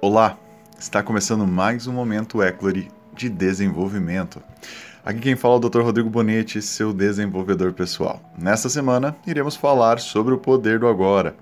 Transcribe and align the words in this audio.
Olá, 0.00 0.38
está 0.78 1.02
começando 1.02 1.44
mais 1.44 1.88
um 1.88 1.92
Momento 1.92 2.40
Eclore 2.40 2.88
de 3.12 3.28
desenvolvimento. 3.28 4.40
Aqui 5.04 5.18
quem 5.18 5.34
fala 5.34 5.54
é 5.54 5.56
o 5.56 5.68
Dr. 5.68 5.80
Rodrigo 5.80 6.08
Bonetti, 6.08 6.62
seu 6.62 6.92
desenvolvedor 6.92 7.72
pessoal. 7.72 8.22
Nesta 8.38 8.68
semana, 8.68 9.16
iremos 9.26 9.56
falar 9.56 9.98
sobre 9.98 10.32
o 10.32 10.38
poder 10.38 10.78
do 10.78 10.86
agora. 10.86 11.34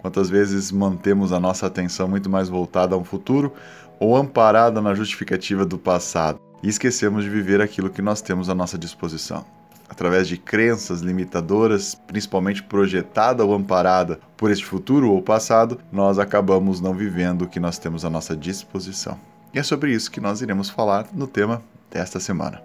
Quantas 0.00 0.28
vezes 0.28 0.72
mantemos 0.72 1.32
a 1.32 1.38
nossa 1.38 1.68
atenção 1.68 2.08
muito 2.08 2.28
mais 2.28 2.48
voltada 2.48 2.96
a 2.96 2.98
um 2.98 3.04
futuro 3.04 3.52
ou 4.00 4.16
amparada 4.16 4.80
na 4.80 4.92
justificativa 4.92 5.64
do 5.64 5.78
passado 5.78 6.40
e 6.64 6.68
esquecemos 6.68 7.22
de 7.22 7.30
viver 7.30 7.60
aquilo 7.60 7.90
que 7.90 8.02
nós 8.02 8.20
temos 8.20 8.50
à 8.50 8.54
nossa 8.56 8.76
disposição 8.76 9.44
através 9.90 10.28
de 10.28 10.38
crenças 10.38 11.00
limitadoras, 11.00 11.96
principalmente 12.06 12.62
projetada 12.62 13.44
ou 13.44 13.52
amparada 13.52 14.20
por 14.36 14.50
este 14.50 14.64
futuro 14.64 15.10
ou 15.10 15.20
passado, 15.20 15.80
nós 15.90 16.16
acabamos 16.16 16.80
não 16.80 16.94
vivendo 16.94 17.42
o 17.42 17.48
que 17.48 17.58
nós 17.58 17.76
temos 17.76 18.04
à 18.04 18.08
nossa 18.08 18.36
disposição. 18.36 19.18
E 19.52 19.58
é 19.58 19.62
sobre 19.64 19.92
isso 19.92 20.10
que 20.10 20.20
nós 20.20 20.40
iremos 20.40 20.70
falar 20.70 21.08
no 21.12 21.26
tema 21.26 21.60
desta 21.90 22.20
semana. 22.20 22.62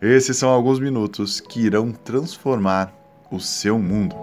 Esses 0.00 0.36
são 0.36 0.50
alguns 0.50 0.80
minutos 0.80 1.40
que 1.40 1.60
irão 1.60 1.92
transformar 1.92 2.92
o 3.30 3.38
seu 3.38 3.78
mundo. 3.78 4.16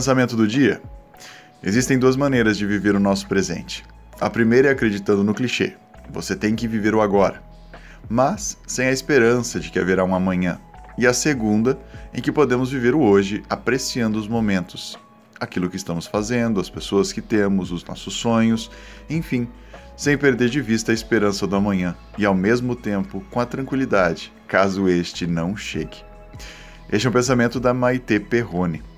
Pensamento 0.00 0.34
do 0.34 0.48
dia? 0.48 0.80
Existem 1.62 1.98
duas 1.98 2.16
maneiras 2.16 2.56
de 2.56 2.64
viver 2.64 2.94
o 2.94 3.00
nosso 3.00 3.28
presente. 3.28 3.84
A 4.18 4.30
primeira 4.30 4.68
é 4.68 4.70
acreditando 4.72 5.22
no 5.22 5.34
clichê: 5.34 5.74
você 6.08 6.34
tem 6.34 6.56
que 6.56 6.66
viver 6.66 6.94
o 6.94 7.02
agora, 7.02 7.42
mas 8.08 8.56
sem 8.66 8.86
a 8.86 8.92
esperança 8.92 9.60
de 9.60 9.70
que 9.70 9.78
haverá 9.78 10.02
um 10.02 10.14
amanhã. 10.14 10.58
E 10.96 11.06
a 11.06 11.12
segunda, 11.12 11.78
em 12.14 12.22
que 12.22 12.32
podemos 12.32 12.72
viver 12.72 12.94
o 12.94 13.02
hoje 13.02 13.42
apreciando 13.50 14.18
os 14.18 14.26
momentos, 14.26 14.98
aquilo 15.38 15.68
que 15.68 15.76
estamos 15.76 16.06
fazendo, 16.06 16.60
as 16.60 16.70
pessoas 16.70 17.12
que 17.12 17.20
temos, 17.20 17.70
os 17.70 17.84
nossos 17.84 18.14
sonhos, 18.14 18.70
enfim, 19.08 19.46
sem 19.94 20.16
perder 20.16 20.48
de 20.48 20.62
vista 20.62 20.92
a 20.92 20.94
esperança 20.94 21.46
do 21.46 21.56
amanhã 21.56 21.94
e 22.16 22.24
ao 22.24 22.34
mesmo 22.34 22.74
tempo 22.74 23.22
com 23.30 23.38
a 23.38 23.44
tranquilidade, 23.44 24.32
caso 24.48 24.88
este 24.88 25.26
não 25.26 25.54
chegue. 25.54 25.98
Este 26.90 27.06
é 27.06 27.10
um 27.10 27.12
pensamento 27.12 27.60
da 27.60 27.74
Maite 27.74 28.18
Perrone. 28.18 28.89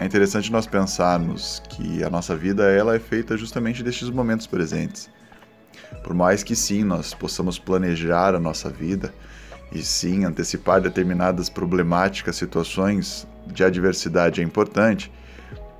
É 0.00 0.06
interessante 0.06 0.52
nós 0.52 0.64
pensarmos 0.64 1.60
que 1.68 2.04
a 2.04 2.10
nossa 2.10 2.36
vida 2.36 2.70
ela 2.70 2.94
é 2.94 3.00
feita 3.00 3.36
justamente 3.36 3.82
destes 3.82 4.08
momentos 4.08 4.46
presentes. 4.46 5.10
Por 6.04 6.14
mais 6.14 6.44
que 6.44 6.54
sim, 6.54 6.84
nós 6.84 7.12
possamos 7.12 7.58
planejar 7.58 8.32
a 8.32 8.38
nossa 8.38 8.70
vida 8.70 9.12
e 9.72 9.82
sim 9.82 10.24
antecipar 10.24 10.80
determinadas 10.80 11.48
problemáticas, 11.48 12.36
situações 12.36 13.26
de 13.46 13.64
adversidade 13.64 14.40
é 14.40 14.44
importante, 14.44 15.10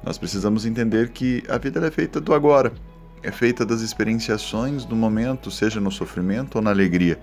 nós 0.03 0.19
precisamos 0.19 0.67
entender 0.67 1.11
que 1.11 1.45
a 1.49 1.57
vida 1.57 1.87
é 1.87 1.91
feita 1.91 2.21
do 2.21 2.35
agora, 2.35 2.73
é 3.23 3.31
feita 3.31 3.65
das 3.65 3.83
experienciações 3.83 4.85
do 4.85 4.97
momento, 4.97 5.49
seja 5.49 5.81
no 5.81 5.93
sofrimento 5.93 6.57
ou 6.57 6.63
na 6.63 6.71
alegria. 6.71 7.21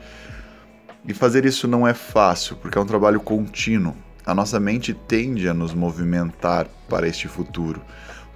E 1.06 1.14
fazer 1.14 1.46
isso 1.46 1.68
não 1.68 1.86
é 1.86 1.94
fácil, 1.94 2.56
porque 2.56 2.78
é 2.78 2.82
um 2.82 2.86
trabalho 2.86 3.20
contínuo, 3.20 3.96
a 4.26 4.34
nossa 4.34 4.59
mente 4.59 4.94
tende 4.94 5.48
a 5.48 5.54
nos 5.54 5.73
movimentar 5.73 6.68
para 6.90 7.08
este 7.08 7.28
futuro. 7.28 7.81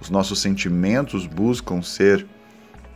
Os 0.00 0.08
nossos 0.08 0.40
sentimentos 0.40 1.26
buscam 1.26 1.82
ser 1.82 2.26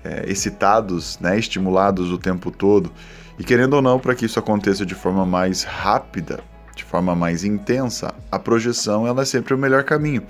é, 0.04 0.30
excitados, 0.30 1.18
né, 1.18 1.38
estimulados 1.38 2.10
o 2.10 2.18
tempo 2.18 2.50
todo. 2.50 2.92
E 3.38 3.42
querendo 3.42 3.74
ou 3.74 3.82
não, 3.82 3.98
para 3.98 4.14
que 4.14 4.26
isso 4.26 4.38
aconteça 4.38 4.86
de 4.86 4.94
forma 4.94 5.26
mais 5.26 5.64
rápida, 5.64 6.40
de 6.76 6.84
forma 6.84 7.14
mais 7.14 7.42
intensa, 7.42 8.14
a 8.30 8.38
projeção 8.38 9.06
ela 9.06 9.22
é 9.22 9.24
sempre 9.24 9.54
o 9.54 9.58
melhor 9.58 9.82
caminho. 9.82 10.22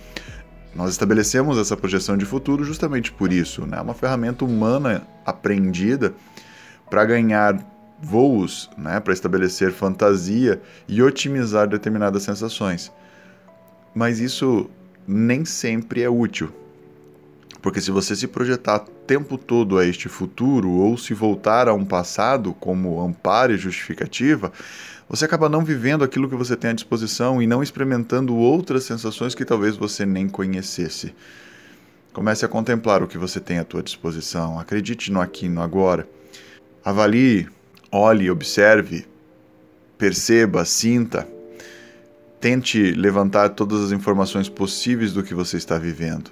Nós 0.75 0.91
estabelecemos 0.91 1.59
essa 1.59 1.77
projeção 1.77 2.17
de 2.17 2.25
futuro 2.25 2.65
justamente 2.65 3.13
por 3.13 3.33
isso, 3.33 3.65
né? 3.67 3.79
É 3.79 3.81
uma 3.81 3.95
ferramenta 3.95 4.45
humana 4.45 5.07
aprendida 5.25 6.15
para 6.91 7.05
ganhar 7.05 7.59
voos 8.03 8.71
né, 8.77 9.01
para 9.01 9.13
estabelecer 9.13 9.73
fantasia 9.73 10.61
e 10.87 11.03
otimizar 11.03 11.69
determinadas 11.69 12.23
sensações. 12.23 12.93
Mas 13.95 14.21
isso 14.21 14.69
nem 15.07 15.45
sempre 15.45 16.03
é 16.03 16.11
útil. 16.11 16.53
Porque 17.63 17.81
se 17.81 17.91
você 17.91 18.15
se 18.15 18.27
projetar 18.27 18.77
o 18.77 18.91
tempo 19.07 19.39
todo 19.39 19.79
a 19.79 19.87
este 19.87 20.09
futuro 20.09 20.71
ou 20.71 20.99
se 20.99 21.15
voltar 21.15 21.67
a 21.67 21.73
um 21.73 21.85
passado 21.85 22.53
como 22.53 23.01
amparo 23.01 23.55
e 23.55 23.57
justificativa, 23.57 24.53
você 25.09 25.25
acaba 25.25 25.49
não 25.49 25.65
vivendo 25.65 26.05
aquilo 26.05 26.29
que 26.29 26.35
você 26.35 26.57
tem 26.57 26.71
à 26.71 26.75
disposição 26.75 27.41
e 27.41 27.47
não 27.47 27.63
experimentando 27.63 28.35
outras 28.37 28.85
sensações 28.85 29.35
que 29.35 29.45
talvez 29.45 29.77
você 29.77 30.05
nem 30.05 30.29
conhecesse. 30.29 31.15
Comece 32.13 32.45
a 32.45 32.49
contemplar 32.49 33.03
o 33.03 33.09
que 33.09 33.19
você 33.19 33.41
tem 33.41 33.59
à 33.59 33.67
sua 33.69 33.83
disposição. 33.83 34.59
Acredite 34.59 35.11
no 35.11 35.21
aqui 35.21 35.47
e 35.47 35.49
no 35.49 35.63
agora. 35.63 36.07
Avalie 36.85 37.49
olhe, 37.95 38.29
observe, 38.29 39.07
perceba, 39.97 40.65
sinta. 40.65 41.29
Tente 42.41 42.91
levantar 42.91 43.51
todas 43.51 43.81
as 43.85 43.93
informações 43.93 44.49
possíveis 44.49 45.13
do 45.13 45.23
que 45.23 45.33
você 45.33 45.57
está 45.57 45.79
vivendo. 45.79 46.31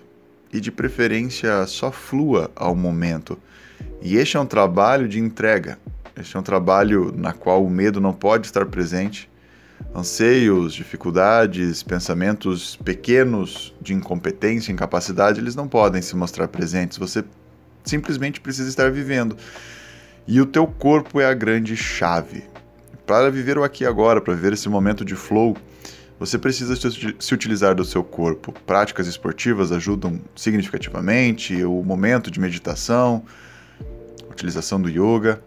E 0.52 0.60
de 0.60 0.72
preferência, 0.72 1.64
só 1.66 1.92
flua 1.92 2.50
ao 2.56 2.74
momento. 2.74 3.38
E 4.02 4.16
este 4.16 4.36
é 4.36 4.40
um 4.40 4.46
trabalho 4.46 5.08
de 5.08 5.20
entrega. 5.20 5.78
Este 6.18 6.36
é 6.36 6.40
um 6.40 6.42
trabalho 6.42 7.14
na 7.16 7.32
qual 7.32 7.64
o 7.64 7.70
medo 7.70 8.00
não 8.00 8.12
pode 8.12 8.46
estar 8.46 8.66
presente. 8.66 9.30
Anseios, 9.94 10.74
dificuldades, 10.74 11.82
pensamentos 11.82 12.76
pequenos 12.76 13.72
de 13.80 13.94
incompetência, 13.94 14.72
incapacidade, 14.72 15.40
eles 15.40 15.54
não 15.54 15.68
podem 15.68 16.02
se 16.02 16.16
mostrar 16.16 16.48
presentes. 16.48 16.98
Você 16.98 17.24
simplesmente 17.84 18.40
precisa 18.40 18.68
estar 18.68 18.90
vivendo. 18.90 19.36
E 20.26 20.40
o 20.40 20.46
teu 20.46 20.66
corpo 20.66 21.20
é 21.20 21.26
a 21.26 21.34
grande 21.34 21.76
chave. 21.76 22.44
Para 23.06 23.30
viver 23.30 23.58
o 23.58 23.64
aqui 23.64 23.84
e 23.84 23.86
agora, 23.86 24.20
para 24.20 24.34
viver 24.34 24.52
esse 24.52 24.68
momento 24.68 25.04
de 25.04 25.16
flow, 25.16 25.56
você 26.18 26.38
precisa 26.38 26.76
se 27.18 27.34
utilizar 27.34 27.74
do 27.74 27.84
seu 27.84 28.04
corpo. 28.04 28.52
Práticas 28.64 29.08
esportivas 29.08 29.72
ajudam 29.72 30.20
significativamente, 30.36 31.64
o 31.64 31.82
momento 31.82 32.30
de 32.30 32.38
meditação, 32.38 33.24
utilização 34.30 34.80
do 34.80 34.88
yoga, 34.88 35.42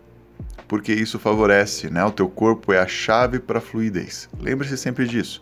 porque 0.67 0.91
isso 0.93 1.17
favorece, 1.17 1.89
né? 1.89 2.03
O 2.03 2.11
teu 2.11 2.27
corpo 2.27 2.73
é 2.73 2.79
a 2.79 2.87
chave 2.87 3.39
para 3.39 3.59
a 3.59 3.61
fluidez. 3.61 4.27
Lembre-se 4.37 4.77
sempre 4.77 5.07
disso. 5.07 5.41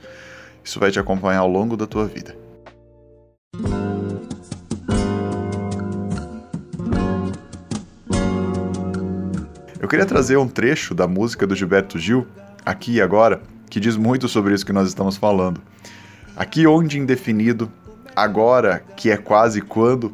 Isso 0.64 0.80
vai 0.80 0.92
te 0.92 1.00
acompanhar 1.00 1.40
ao 1.40 1.50
longo 1.50 1.76
da 1.76 1.88
tua 1.88 2.06
vida. 2.06 2.43
Eu 9.84 9.90
queria 9.90 10.06
trazer 10.06 10.38
um 10.38 10.48
trecho 10.48 10.96
da 10.96 11.10
música 11.10 11.46
do 11.46 11.54
Gilberto 11.54 12.00
Gil, 12.00 12.26
aqui 12.66 12.94
e 12.94 13.02
agora, 13.02 13.42
que 13.70 13.82
diz 13.82 13.98
muito 13.98 14.30
sobre 14.30 14.54
isso 14.54 14.66
que 14.66 14.72
nós 14.72 14.88
estamos 14.88 15.18
falando. 15.18 15.62
Aqui 16.38 16.66
onde 16.66 16.98
indefinido, 16.98 17.70
agora 18.16 18.82
que 18.96 19.12
é 19.12 19.18
quase 19.18 19.60
quando, 19.60 20.14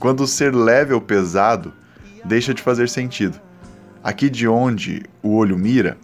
quando 0.00 0.26
ser 0.26 0.52
leve 0.52 0.92
ou 0.92 1.00
pesado 1.00 1.72
deixa 2.24 2.52
de 2.52 2.60
fazer 2.60 2.88
sentido. 2.88 3.40
Aqui 4.02 4.28
de 4.28 4.48
onde 4.48 5.04
o 5.22 5.36
olho 5.36 5.56
mira, 5.56 5.96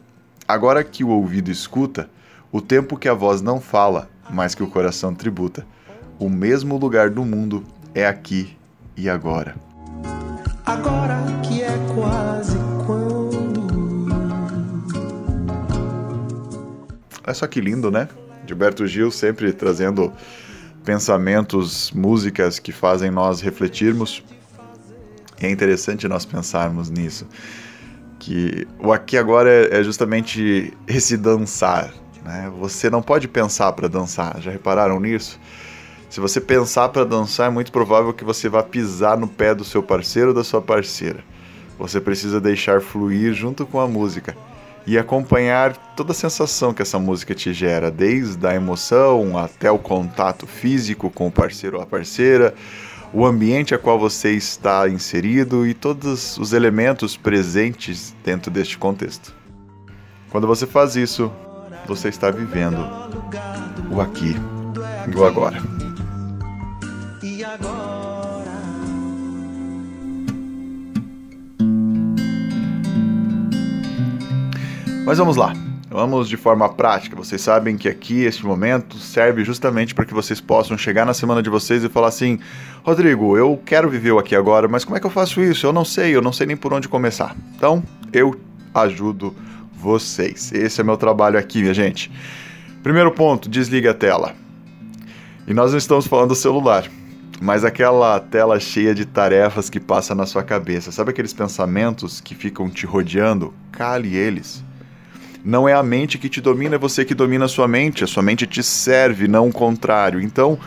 agora 0.46 0.84
que 0.84 1.02
o 1.02 1.08
ouvido 1.08 1.50
escuta, 1.50 2.08
o 2.52 2.60
tempo 2.60 2.96
que 2.96 3.08
a 3.08 3.12
voz 3.12 3.42
não 3.42 3.60
fala, 3.60 4.08
mas 4.30 4.54
que 4.54 4.62
o 4.62 4.70
coração 4.70 5.12
tributa. 5.12 5.66
O 6.16 6.30
mesmo 6.30 6.78
lugar 6.78 7.10
do 7.10 7.24
mundo 7.24 7.64
é 7.92 8.06
aqui 8.06 8.56
e 8.96 9.10
agora. 9.10 9.56
Agora 10.64 11.29
Olha 17.30 17.34
só 17.36 17.46
que 17.46 17.60
lindo, 17.60 17.92
né? 17.92 18.08
Gilberto 18.44 18.84
Gil 18.88 19.08
sempre 19.12 19.52
trazendo 19.52 20.12
pensamentos, 20.84 21.92
músicas 21.92 22.58
que 22.58 22.72
fazem 22.72 23.08
nós 23.08 23.40
refletirmos. 23.40 24.24
E 25.40 25.46
é 25.46 25.48
interessante 25.48 26.08
nós 26.08 26.24
pensarmos 26.24 26.90
nisso. 26.90 27.28
Que 28.18 28.66
o 28.80 28.92
aqui 28.92 29.16
agora 29.16 29.48
é, 29.48 29.78
é 29.78 29.82
justamente 29.84 30.76
esse 30.88 31.16
dançar. 31.16 31.94
Né? 32.24 32.52
Você 32.58 32.90
não 32.90 33.00
pode 33.00 33.28
pensar 33.28 33.72
para 33.74 33.86
dançar, 33.86 34.40
já 34.40 34.50
repararam 34.50 34.98
nisso? 34.98 35.38
Se 36.08 36.18
você 36.18 36.40
pensar 36.40 36.88
para 36.88 37.04
dançar, 37.04 37.46
é 37.46 37.50
muito 37.50 37.70
provável 37.70 38.12
que 38.12 38.24
você 38.24 38.48
vá 38.48 38.64
pisar 38.64 39.16
no 39.16 39.28
pé 39.28 39.54
do 39.54 39.62
seu 39.62 39.84
parceiro 39.84 40.30
ou 40.30 40.34
da 40.34 40.42
sua 40.42 40.60
parceira. 40.60 41.22
Você 41.78 42.00
precisa 42.00 42.40
deixar 42.40 42.80
fluir 42.80 43.32
junto 43.34 43.64
com 43.64 43.78
a 43.78 43.86
música 43.86 44.34
e 44.86 44.98
acompanhar 44.98 45.76
toda 45.94 46.12
a 46.12 46.14
sensação 46.14 46.72
que 46.72 46.82
essa 46.82 46.98
música 46.98 47.34
te 47.34 47.52
gera, 47.52 47.90
desde 47.90 48.46
a 48.46 48.54
emoção 48.54 49.38
até 49.38 49.70
o 49.70 49.78
contato 49.78 50.46
físico 50.46 51.10
com 51.10 51.26
o 51.26 51.32
parceiro 51.32 51.76
ou 51.76 51.82
a 51.82 51.86
parceira, 51.86 52.54
o 53.12 53.26
ambiente 53.26 53.74
a 53.74 53.78
qual 53.78 53.98
você 53.98 54.32
está 54.32 54.88
inserido 54.88 55.66
e 55.66 55.74
todos 55.74 56.38
os 56.38 56.52
elementos 56.52 57.16
presentes 57.16 58.14
dentro 58.24 58.50
deste 58.50 58.78
contexto. 58.78 59.34
Quando 60.30 60.46
você 60.46 60.66
faz 60.66 60.96
isso, 60.96 61.30
você 61.86 62.08
está 62.08 62.30
vivendo 62.30 62.78
o 63.90 64.00
aqui 64.00 64.36
o 65.16 65.24
agora. 65.24 65.89
Mas 75.10 75.18
vamos 75.18 75.36
lá. 75.36 75.52
Vamos 75.90 76.28
de 76.28 76.36
forma 76.36 76.68
prática. 76.68 77.16
Vocês 77.16 77.40
sabem 77.40 77.76
que 77.76 77.88
aqui, 77.88 78.22
este 78.22 78.46
momento, 78.46 78.96
serve 78.96 79.42
justamente 79.42 79.92
para 79.92 80.04
que 80.04 80.14
vocês 80.14 80.40
possam 80.40 80.78
chegar 80.78 81.04
na 81.04 81.12
semana 81.12 81.42
de 81.42 81.50
vocês 81.50 81.82
e 81.82 81.88
falar 81.88 82.06
assim: 82.06 82.38
Rodrigo, 82.84 83.36
eu 83.36 83.60
quero 83.66 83.90
viver 83.90 84.16
aqui 84.16 84.36
agora, 84.36 84.68
mas 84.68 84.84
como 84.84 84.96
é 84.96 85.00
que 85.00 85.06
eu 85.06 85.10
faço 85.10 85.40
isso? 85.42 85.66
Eu 85.66 85.72
não 85.72 85.84
sei, 85.84 86.14
eu 86.14 86.22
não 86.22 86.32
sei 86.32 86.46
nem 86.46 86.56
por 86.56 86.72
onde 86.72 86.86
começar. 86.86 87.34
Então, 87.56 87.82
eu 88.12 88.40
ajudo 88.72 89.34
vocês. 89.74 90.52
Esse 90.52 90.80
é 90.80 90.84
meu 90.84 90.96
trabalho 90.96 91.36
aqui, 91.36 91.60
minha 91.60 91.74
gente. 91.74 92.08
Primeiro 92.80 93.10
ponto: 93.10 93.48
desliga 93.48 93.90
a 93.90 93.94
tela. 93.94 94.36
E 95.44 95.52
nós 95.52 95.72
não 95.72 95.78
estamos 95.78 96.06
falando 96.06 96.28
do 96.28 96.36
celular, 96.36 96.84
mas 97.42 97.64
aquela 97.64 98.20
tela 98.20 98.60
cheia 98.60 98.94
de 98.94 99.04
tarefas 99.04 99.68
que 99.68 99.80
passa 99.80 100.14
na 100.14 100.24
sua 100.24 100.44
cabeça. 100.44 100.92
Sabe 100.92 101.10
aqueles 101.10 101.32
pensamentos 101.32 102.20
que 102.20 102.32
ficam 102.32 102.70
te 102.70 102.86
rodeando? 102.86 103.52
Cale 103.72 104.14
eles 104.14 104.69
não 105.44 105.68
é 105.68 105.72
a 105.72 105.82
mente 105.82 106.18
que 106.18 106.28
te 106.28 106.40
domina, 106.40 106.74
é 106.74 106.78
você 106.78 107.04
que 107.04 107.14
domina 107.14 107.46
a 107.46 107.48
sua 107.48 107.66
mente. 107.66 108.04
A 108.04 108.06
sua 108.06 108.22
mente 108.22 108.46
te 108.46 108.62
serve, 108.62 109.26
não 109.26 109.48
o 109.48 109.52
contrário. 109.52 110.20
Então, 110.20 110.58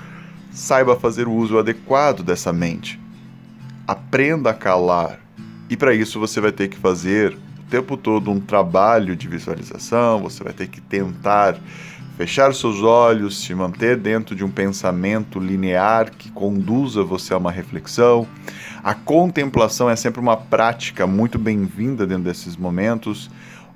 saiba 0.51 0.95
fazer 0.95 1.27
o 1.27 1.33
uso 1.33 1.57
adequado 1.57 2.23
dessa 2.23 2.51
mente. 2.51 2.99
Aprenda 3.87 4.49
a 4.49 4.53
calar. 4.53 5.19
E 5.69 5.77
para 5.77 5.93
isso 5.93 6.19
você 6.19 6.41
vai 6.41 6.51
ter 6.51 6.67
que 6.67 6.77
fazer 6.77 7.33
o 7.33 7.69
tempo 7.69 7.97
todo 7.97 8.31
um 8.31 8.39
trabalho 8.39 9.15
de 9.15 9.27
visualização, 9.27 10.21
você 10.21 10.43
vai 10.43 10.53
ter 10.53 10.67
que 10.67 10.81
tentar 10.81 11.57
fechar 12.17 12.53
seus 12.53 12.83
olhos, 12.83 13.43
se 13.43 13.55
manter 13.55 13.97
dentro 13.97 14.35
de 14.35 14.43
um 14.43 14.51
pensamento 14.51 15.39
linear 15.39 16.11
que 16.11 16.29
conduza 16.31 17.03
você 17.03 17.33
a 17.33 17.37
uma 17.37 17.51
reflexão. 17.51 18.27
A 18.83 18.93
contemplação 18.93 19.89
é 19.89 19.95
sempre 19.95 20.19
uma 20.19 20.37
prática 20.37 21.07
muito 21.07 21.39
bem-vinda 21.39 22.05
dentro 22.05 22.25
desses 22.25 22.55
momentos 22.55 23.31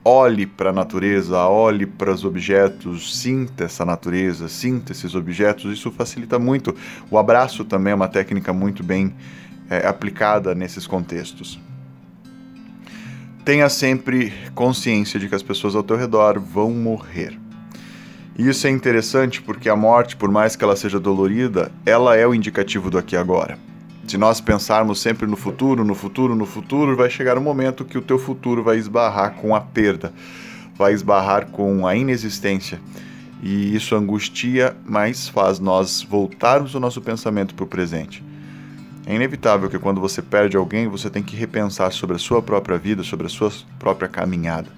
olhe 0.07 0.45
para 0.45 0.69
a 0.69 0.73
natureza, 0.73 1.37
olhe 1.47 1.85
para 1.85 2.13
os 2.13 2.23
objetos, 2.23 3.19
sinta 3.19 3.65
essa 3.65 3.83
natureza, 3.83 4.47
sinta 4.47 4.93
esses 4.93 5.13
objetos, 5.13 5.77
isso 5.77 5.91
facilita 5.91 6.39
muito. 6.39 6.73
O 7.11 7.17
abraço 7.17 7.65
também 7.65 7.91
é 7.91 7.95
uma 7.95 8.07
técnica 8.07 8.53
muito 8.53 8.81
bem 8.83 9.13
é, 9.69 9.85
aplicada 9.85 10.55
nesses 10.55 10.87
contextos. 10.87 11.59
Tenha 13.43 13.67
sempre 13.67 14.31
consciência 14.55 15.19
de 15.19 15.27
que 15.27 15.35
as 15.35 15.43
pessoas 15.43 15.75
ao 15.75 15.83
teu 15.83 15.97
redor 15.97 16.39
vão 16.39 16.71
morrer. 16.71 17.37
E 18.37 18.47
isso 18.47 18.65
é 18.65 18.69
interessante 18.69 19.41
porque 19.41 19.67
a 19.67 19.75
morte, 19.75 20.15
por 20.15 20.31
mais 20.31 20.55
que 20.55 20.63
ela 20.63 20.77
seja 20.77 21.01
dolorida, 21.01 21.69
ela 21.85 22.15
é 22.15 22.25
o 22.25 22.33
indicativo 22.33 22.89
do 22.89 22.97
aqui 22.97 23.15
e 23.15 23.17
agora. 23.17 23.66
Se 24.07 24.17
nós 24.17 24.39
pensarmos 24.39 25.01
sempre 25.01 25.27
no 25.27 25.35
futuro, 25.35 25.83
no 25.83 25.93
futuro, 25.93 26.33
no 26.33 26.45
futuro, 26.45 26.95
vai 26.95 27.09
chegar 27.09 27.37
um 27.37 27.41
momento 27.41 27.83
que 27.83 27.97
o 27.97 28.01
teu 28.01 28.17
futuro 28.17 28.63
vai 28.63 28.77
esbarrar 28.77 29.33
com 29.33 29.53
a 29.53 29.59
perda, 29.59 30.13
vai 30.77 30.93
esbarrar 30.93 31.47
com 31.47 31.85
a 31.85 31.93
inexistência. 31.93 32.79
E 33.43 33.75
isso 33.75 33.95
angustia, 33.95 34.77
mas 34.85 35.27
faz 35.27 35.59
nós 35.59 36.01
voltarmos 36.01 36.73
o 36.73 36.79
nosso 36.79 37.01
pensamento 37.01 37.53
para 37.53 37.65
o 37.65 37.67
presente. 37.67 38.23
É 39.05 39.13
inevitável 39.13 39.69
que 39.69 39.77
quando 39.77 39.99
você 39.99 40.21
perde 40.21 40.55
alguém, 40.55 40.87
você 40.87 41.09
tem 41.09 41.21
que 41.21 41.35
repensar 41.35 41.91
sobre 41.91 42.15
a 42.15 42.19
sua 42.19 42.41
própria 42.41 42.77
vida, 42.77 43.03
sobre 43.03 43.27
a 43.27 43.29
sua 43.29 43.51
própria 43.77 44.07
caminhada. 44.07 44.69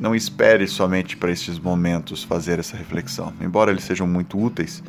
Não 0.00 0.16
espere 0.16 0.66
somente 0.66 1.16
para 1.16 1.30
estes 1.30 1.60
momentos 1.60 2.24
fazer 2.24 2.58
essa 2.58 2.76
reflexão. 2.76 3.32
Embora 3.40 3.70
eles 3.70 3.84
sejam 3.84 4.06
muito 4.06 4.36
úteis, 4.36 4.82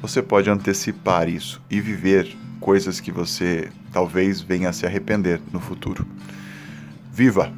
você 0.00 0.22
pode 0.22 0.48
antecipar 0.48 1.28
isso 1.28 1.60
e 1.68 1.80
viver 1.80 2.36
coisas 2.60 3.00
que 3.00 3.10
você 3.10 3.68
talvez 3.92 4.40
venha 4.40 4.68
a 4.68 4.72
se 4.72 4.86
arrepender 4.86 5.40
no 5.52 5.60
futuro. 5.60 6.06
Viva! 7.12 7.52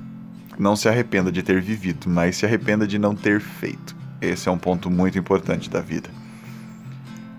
Não 0.58 0.76
se 0.76 0.88
arrependa 0.88 1.32
de 1.32 1.42
ter 1.42 1.60
vivido, 1.60 2.08
mas 2.08 2.37
se 2.37 2.44
arrependa 2.44 2.87
de 2.87 2.98
não 2.98 3.14
ter 3.14 3.40
feito. 3.40 3.96
Esse 4.20 4.48
é 4.48 4.52
um 4.52 4.58
ponto 4.58 4.90
muito 4.90 5.19
importante 5.19 5.70
da 5.70 5.81
vida. 5.81 6.10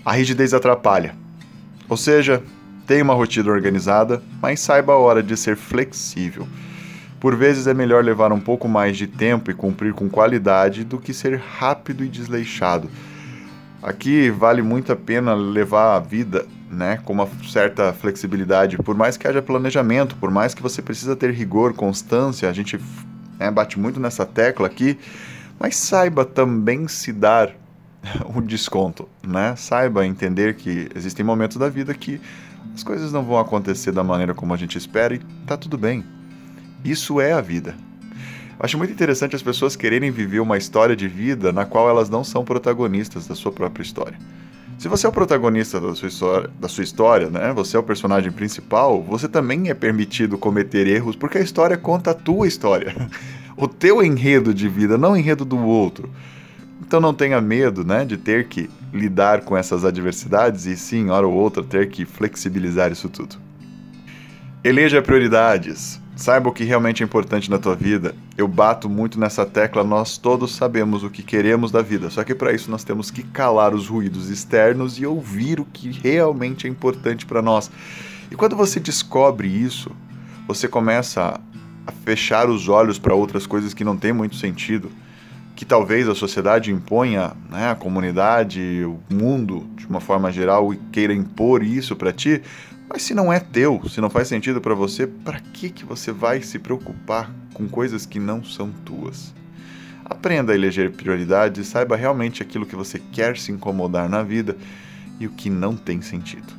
A 0.03 0.13
rigidez 0.13 0.53
atrapalha. 0.53 1.15
Ou 1.88 1.98
seja, 1.98 2.42
tenha 2.88 3.03
uma 3.03 3.13
rotina 3.13 3.51
organizada, 3.51 4.24
mas 4.42 4.59
saiba 4.59 4.94
a 4.94 4.98
hora 4.98 5.21
de 5.21 5.38
ser 5.38 5.56
flexível. 5.56 6.48
Por 7.19 7.36
vezes 7.36 7.68
é 7.68 7.74
melhor 7.74 8.03
levar 8.03 8.31
um 8.31 8.39
pouco 8.39 8.68
mais 8.68 8.98
de 8.98 9.06
tempo 9.06 9.51
e 9.51 9.53
cumprir 9.53 9.94
com 9.94 10.09
qualidade 10.09 10.83
do 10.83 10.98
que 10.98 11.13
ser 11.13 11.38
rápido 11.38 12.03
e 12.03 12.07
desleixado 12.07 12.89
Aqui 13.81 14.30
vale 14.30 14.62
muito 14.62 14.92
a 14.92 14.95
pena 14.95 15.33
levar 15.33 15.95
a 15.95 16.00
vida 16.00 16.45
né, 16.69 16.98
com 17.04 17.13
uma 17.13 17.28
certa 17.50 17.92
flexibilidade, 17.92 18.78
por 18.78 18.95
mais 18.95 19.18
que 19.18 19.28
haja 19.28 19.42
planejamento, 19.42 20.16
por 20.16 20.31
mais 20.31 20.54
que 20.54 20.62
você 20.62 20.81
precisa 20.81 21.16
ter 21.16 21.31
rigor, 21.31 21.74
constância, 21.74 22.50
a 22.50 22.54
gente 22.54 22.80
né, 23.39 23.51
bate 23.51 23.80
muito 23.80 24.00
nessa 24.00 24.25
tecla 24.25 24.68
aqui, 24.68 24.98
mas 25.60 25.75
saiba 25.75 26.24
também 26.24 26.88
se 26.88 27.12
dar 27.12 27.51
o 28.36 28.42
desconto, 28.42 29.07
né? 29.22 29.56
Saiba 29.56 30.06
entender 30.06 30.56
que 30.56 30.89
existem 30.95 31.25
momentos 31.25 31.57
da 31.57 31.69
vida 31.69 31.94
que 31.94 32.22
as 32.74 32.84
coisas 32.84 33.12
não 33.12 33.24
vão 33.24 33.38
acontecer 33.38 33.92
da 33.92 34.04
maneira 34.04 34.34
como 34.34 34.54
a 34.54 34.57
gente 34.57 34.77
espera 34.77 35.13
e 35.13 35.19
tá 35.45 35.57
tudo 35.57 35.77
bem. 35.77 36.06
Isso 36.84 37.19
é 37.19 37.34
a 37.34 37.42
vida. 37.42 37.75
Acho 38.59 38.77
muito 38.77 38.94
interessante 38.94 39.36
as 39.36 39.42
pessoas 39.42 39.75
quererem 39.75 40.12
viver 40.12 40.39
uma 40.39 40.57
história 40.57 40.95
de 40.95 41.07
vida 41.07 41.51
na 41.51 41.65
qual 41.65 41.89
elas 41.89 42.09
não 42.09 42.24
são 42.24 42.45
protagonistas 42.45 43.27
da 43.27 43.36
sua 43.36 43.51
própria 43.51 43.83
história. 43.83 44.18
Se 44.77 44.88
você 44.88 45.06
é 45.06 45.09
o 45.09 45.12
protagonista 45.12 45.80
da 45.80 45.94
sua 45.94 46.07
história, 46.07 46.50
da 46.59 46.68
sua 46.68 46.83
história, 46.83 47.30
né? 47.30 47.53
Você 47.53 47.77
é 47.77 47.80
o 47.80 47.83
personagem 47.83 48.31
principal, 48.31 49.00
você 49.01 49.27
também 49.27 49.69
é 49.69 49.75
permitido 49.75 50.39
cometer 50.39 50.88
erros 50.88 51.15
porque 51.15 51.38
a 51.38 51.42
história 51.42 51.77
conta 51.77 52.12
a 52.12 52.15
tua 52.15 52.48
história. 52.48 52.95
O 53.57 53.68
teu 53.68 54.01
enredo 54.01 54.56
de 54.56 54.68
vida, 54.68 54.98
não 54.98 55.12
o 55.12 55.18
enredo 55.18 55.45
do 55.45 55.57
outro. 55.59 56.09
Então 56.81 57.00
não 57.00 57.13
tenha 57.13 57.39
medo, 57.39 57.83
né, 57.83 58.03
de 58.03 58.18
ter 58.18 58.48
que 58.48 58.68
lidar 58.92 59.42
com 59.42 59.56
essas 59.56 59.86
adversidades 59.86 60.65
e 60.65 60.75
sim, 60.75 61.09
hora 61.09 61.27
ou 61.27 61.33
outra, 61.33 61.62
ter 61.62 61.89
que 61.89 62.03
flexibilizar 62.03 62.92
isso 62.92 63.07
tudo. 63.07 63.36
Eleja 64.63 65.01
prioridades. 65.01 66.00
Saiba 66.22 66.50
o 66.50 66.54
que 66.54 66.63
realmente 66.63 67.01
é 67.01 67.04
importante 67.04 67.50
na 67.50 67.58
tua 67.58 67.75
vida. 67.75 68.13
Eu 68.38 68.48
bato 68.48 68.88
muito 68.88 69.20
nessa 69.20 69.44
tecla, 69.44 69.84
nós 69.84 70.20
todos 70.20 70.56
sabemos 70.56 71.04
o 71.04 71.10
que 71.10 71.24
queremos 71.24 71.72
da 71.72 71.82
vida, 71.82 72.12
só 72.12 72.24
que 72.24 72.36
para 72.36 72.54
isso 72.54 72.70
nós 72.70 72.84
temos 72.84 73.10
que 73.10 73.24
calar 73.24 73.74
os 73.74 73.88
ruídos 73.88 74.30
externos 74.30 75.00
e 75.00 75.06
ouvir 75.06 75.60
o 75.60 75.66
que 75.66 75.90
realmente 75.90 76.68
é 76.68 76.70
importante 76.70 77.25
para 77.25 77.42
nós. 77.42 77.72
E 78.30 78.36
quando 78.36 78.56
você 78.56 78.80
descobre 78.80 79.48
isso, 79.48 79.90
você 80.48 80.68
começa 80.68 81.42
a 81.88 81.92
fechar 81.92 82.51
os 82.51 82.70
olhos 82.70 83.00
para 83.00 83.16
outras 83.16 83.48
coisas 83.48 83.74
que 83.74 83.84
não 83.84 83.98
têm 83.98 84.13
muito 84.13 84.36
sentido, 84.36 84.92
que 85.56 85.66
talvez 85.66 86.08
a 86.08 86.13
sociedade 86.13 86.72
imponha, 86.72 87.32
né, 87.50 87.72
a 87.72 87.75
comunidade, 87.75 88.84
o 88.86 89.00
mundo 89.12 89.66
de 89.75 89.88
uma 89.88 90.00
forma 90.00 90.32
geral 90.32 90.72
e 90.72 90.78
queira 90.92 91.16
impor 91.16 91.63
isso 91.63 91.96
para 91.96 92.13
ti, 92.13 92.44
mas 92.91 93.03
se 93.03 93.13
não 93.13 93.31
é 93.31 93.39
teu, 93.39 93.81
se 93.88 94.01
não 94.01 94.10
faz 94.10 94.27
sentido 94.27 94.60
para 94.60 94.75
você, 94.75 95.07
para 95.07 95.39
que 95.39 95.69
que 95.69 95.86
você 95.86 96.12
vai 96.12 96.41
se 96.41 96.60
preocupar 96.60 97.31
com 97.53 97.65
coisas 97.69 98.05
que 98.05 98.19
não 98.19 98.43
são 98.43 98.69
tuas? 98.83 99.33
Aprenda 100.03 100.51
a 100.51 100.55
eleger 100.55 100.91
prioridades 100.91 101.69
saiba 101.69 101.95
realmente 101.95 102.43
aquilo 102.43 102.65
que 102.65 102.75
você 102.75 103.00
quer 103.00 103.38
se 103.38 103.50
incomodar 103.50 104.10
na 104.10 104.21
vida 104.24 104.57
e 105.21 105.25
o 105.25 105.29
que 105.29 105.50
não 105.50 105.74
tem 105.74 106.01
sentido. 106.01 106.51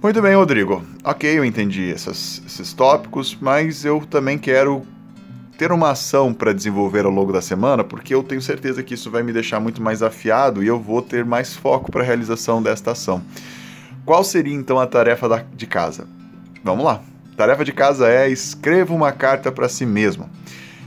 Muito 0.00 0.22
bem, 0.22 0.36
Rodrigo. 0.36 0.80
Ok, 1.02 1.28
eu 1.36 1.44
entendi 1.44 1.90
essas, 1.90 2.40
esses 2.46 2.72
tópicos, 2.72 3.36
mas 3.40 3.84
eu 3.84 4.06
também 4.06 4.38
quero 4.38 4.86
ter 5.58 5.72
uma 5.72 5.90
ação 5.90 6.32
para 6.32 6.52
desenvolver 6.52 7.04
ao 7.04 7.10
longo 7.10 7.32
da 7.32 7.42
semana, 7.42 7.82
porque 7.82 8.14
eu 8.14 8.22
tenho 8.22 8.40
certeza 8.40 8.80
que 8.84 8.94
isso 8.94 9.10
vai 9.10 9.24
me 9.24 9.32
deixar 9.32 9.58
muito 9.58 9.82
mais 9.82 10.04
afiado 10.04 10.62
e 10.62 10.68
eu 10.68 10.78
vou 10.78 11.02
ter 11.02 11.24
mais 11.24 11.56
foco 11.56 11.90
para 11.90 12.02
a 12.02 12.06
realização 12.06 12.62
desta 12.62 12.92
ação. 12.92 13.20
Qual 14.06 14.22
seria 14.22 14.54
então 14.54 14.78
a 14.78 14.86
tarefa 14.86 15.28
da, 15.28 15.44
de 15.52 15.66
casa? 15.66 16.06
Vamos 16.62 16.84
lá. 16.84 17.02
Tarefa 17.36 17.64
de 17.64 17.72
casa 17.72 18.08
é 18.08 18.30
escreva 18.30 18.94
uma 18.94 19.10
carta 19.10 19.50
para 19.50 19.68
si 19.68 19.84
mesmo, 19.84 20.30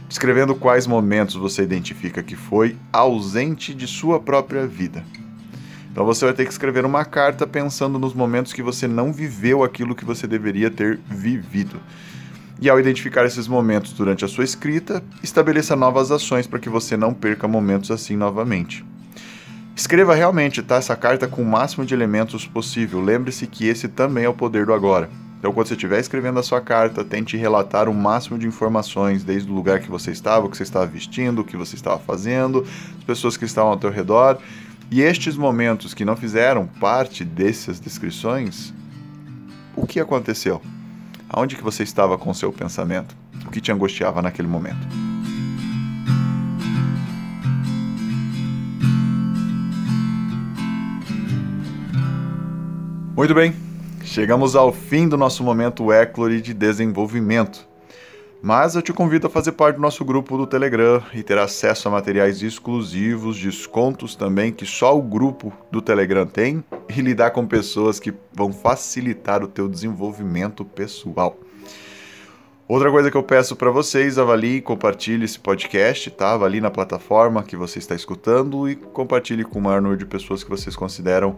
descrevendo 0.07 0.55
quais 0.55 0.87
momentos 0.87 1.35
você 1.35 1.61
identifica 1.61 2.23
que 2.23 2.37
foi 2.37 2.77
ausente 2.93 3.73
de 3.73 3.85
sua 3.85 4.21
própria 4.21 4.65
vida. 4.65 5.03
Então 5.91 6.05
você 6.05 6.23
vai 6.23 6.33
ter 6.33 6.45
que 6.45 6.51
escrever 6.51 6.85
uma 6.85 7.03
carta 7.03 7.45
pensando 7.45 7.99
nos 7.99 8.13
momentos 8.13 8.53
que 8.53 8.63
você 8.63 8.87
não 8.87 9.11
viveu 9.11 9.65
aquilo 9.65 9.95
que 9.95 10.05
você 10.05 10.25
deveria 10.25 10.71
ter 10.71 10.97
vivido. 11.09 11.77
E 12.61 12.69
ao 12.69 12.79
identificar 12.79 13.25
esses 13.25 13.49
momentos 13.49 13.91
durante 13.91 14.23
a 14.23 14.29
sua 14.29 14.45
escrita, 14.45 15.03
estabeleça 15.21 15.75
novas 15.75 16.09
ações 16.09 16.47
para 16.47 16.59
que 16.59 16.69
você 16.69 16.95
não 16.95 17.13
perca 17.13 17.49
momentos 17.49 17.91
assim 17.91 18.15
novamente. 18.15 18.85
Escreva 19.79 20.13
realmente 20.13 20.61
tá, 20.61 20.75
essa 20.75 20.93
carta 20.93 21.25
com 21.25 21.41
o 21.41 21.45
máximo 21.45 21.85
de 21.85 21.93
elementos 21.93 22.45
possível. 22.45 22.99
Lembre-se 22.99 23.47
que 23.47 23.65
esse 23.65 23.87
também 23.87 24.25
é 24.25 24.29
o 24.29 24.33
poder 24.33 24.65
do 24.65 24.73
agora. 24.73 25.09
Então, 25.39 25.53
quando 25.53 25.67
você 25.67 25.73
estiver 25.73 26.01
escrevendo 26.01 26.37
a 26.37 26.43
sua 26.43 26.59
carta, 26.59 27.01
tente 27.01 27.37
relatar 27.37 27.87
o 27.87 27.93
máximo 27.93 28.37
de 28.37 28.45
informações, 28.45 29.23
desde 29.23 29.49
o 29.49 29.53
lugar 29.55 29.79
que 29.79 29.89
você 29.89 30.11
estava, 30.11 30.45
o 30.45 30.49
que 30.49 30.57
você 30.57 30.63
estava 30.63 30.85
vestindo, 30.85 31.39
o 31.39 31.45
que 31.45 31.55
você 31.55 31.77
estava 31.77 31.97
fazendo, 31.97 32.67
as 32.97 33.05
pessoas 33.05 33.37
que 33.37 33.45
estavam 33.45 33.71
ao 33.71 33.79
seu 33.79 33.89
redor. 33.89 34.37
E 34.91 34.99
estes 34.99 35.37
momentos 35.37 35.93
que 35.93 36.03
não 36.03 36.17
fizeram 36.17 36.67
parte 36.67 37.23
dessas 37.23 37.79
descrições, 37.79 38.73
o 39.77 39.87
que 39.87 40.01
aconteceu? 40.01 40.61
Aonde 41.29 41.55
que 41.55 41.63
você 41.63 41.83
estava 41.83 42.17
com 42.17 42.31
o 42.31 42.35
seu 42.35 42.51
pensamento? 42.51 43.15
O 43.45 43.49
que 43.49 43.61
te 43.61 43.71
angustiava 43.71 44.21
naquele 44.21 44.49
momento? 44.49 45.08
Muito 53.19 53.33
bem, 53.33 53.53
chegamos 54.01 54.55
ao 54.55 54.71
fim 54.71 55.05
do 55.05 55.17
nosso 55.17 55.43
momento 55.43 55.91
Eclore 55.91 56.39
de 56.39 56.53
desenvolvimento. 56.53 57.67
Mas 58.41 58.75
eu 58.75 58.81
te 58.81 58.93
convido 58.93 59.27
a 59.27 59.29
fazer 59.29 59.51
parte 59.51 59.75
do 59.75 59.81
nosso 59.81 60.05
grupo 60.05 60.37
do 60.37 60.47
Telegram 60.47 61.03
e 61.13 61.21
ter 61.21 61.37
acesso 61.37 61.89
a 61.89 61.91
materiais 61.91 62.41
exclusivos, 62.41 63.37
descontos 63.37 64.15
também 64.15 64.53
que 64.53 64.65
só 64.65 64.97
o 64.97 65.01
grupo 65.01 65.51
do 65.69 65.81
Telegram 65.81 66.25
tem 66.25 66.63
e 66.87 67.01
lidar 67.01 67.31
com 67.31 67.45
pessoas 67.45 67.99
que 67.99 68.13
vão 68.31 68.53
facilitar 68.53 69.43
o 69.43 69.49
teu 69.49 69.67
desenvolvimento 69.67 70.63
pessoal. 70.63 71.37
Outra 72.69 72.89
coisa 72.89 73.11
que 73.11 73.17
eu 73.17 73.23
peço 73.23 73.53
para 73.53 73.69
vocês, 73.69 74.17
avalie 74.17 74.57
e 74.57 74.61
compartilhe 74.61 75.25
esse 75.25 75.39
podcast, 75.39 76.09
tá? 76.11 76.35
Avalie 76.35 76.61
na 76.61 76.71
plataforma 76.71 77.43
que 77.43 77.57
você 77.57 77.79
está 77.79 77.95
escutando 77.95 78.69
e 78.69 78.77
compartilhe 78.77 79.43
com 79.43 79.59
o 79.59 79.61
maior 79.61 79.81
número 79.81 79.99
de 79.99 80.05
pessoas 80.05 80.41
que 80.41 80.49
vocês 80.49 80.73
consideram 80.73 81.35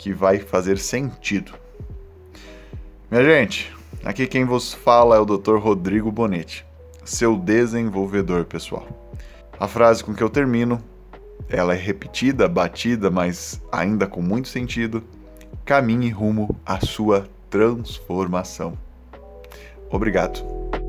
que 0.00 0.14
vai 0.14 0.38
fazer 0.38 0.78
sentido. 0.78 1.52
Minha 3.10 3.22
gente, 3.22 3.70
aqui 4.02 4.26
quem 4.26 4.46
vos 4.46 4.72
fala 4.72 5.14
é 5.14 5.18
o 5.18 5.26
Dr. 5.26 5.56
Rodrigo 5.58 6.10
Bonetti, 6.10 6.64
seu 7.04 7.36
desenvolvedor 7.36 8.46
pessoal. 8.46 8.88
A 9.58 9.68
frase 9.68 10.02
com 10.02 10.14
que 10.14 10.22
eu 10.22 10.30
termino, 10.30 10.82
ela 11.50 11.74
é 11.74 11.76
repetida, 11.76 12.48
batida, 12.48 13.10
mas 13.10 13.60
ainda 13.70 14.06
com 14.06 14.22
muito 14.22 14.48
sentido. 14.48 15.04
Caminhe 15.66 16.08
rumo 16.08 16.58
à 16.64 16.80
sua 16.80 17.28
transformação. 17.50 18.78
Obrigado. 19.90 20.79